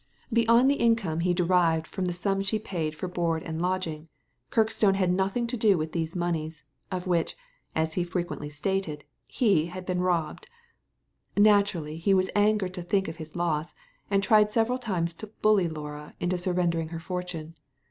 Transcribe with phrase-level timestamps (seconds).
[0.33, 2.13] Beyond the income he Digitized by Google 60 THE LADY FROM NOWHERE derived from the
[2.13, 4.07] sum she paid for board and lodging,
[4.49, 7.37] Kirkstone had nothing to do with these monies, of which,
[7.75, 10.49] as he frequently stated, he had been robbed.
[11.37, 13.75] Naturally he was angered to think of his loss,
[14.09, 17.53] and tried several times to bully Laura into surrendering her fortune.